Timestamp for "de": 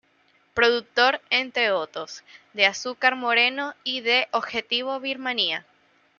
2.53-2.65, 4.01-4.27